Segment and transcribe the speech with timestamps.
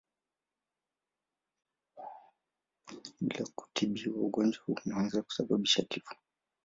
[3.21, 6.15] Bila kutibiwa ugonjwa huu unaweza kusababisha kifo.